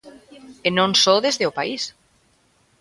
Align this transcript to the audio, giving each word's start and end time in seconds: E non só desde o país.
E 0.67 0.69
non 0.77 0.91
só 1.03 1.15
desde 1.25 1.43
o 1.49 1.55
país. 1.57 1.83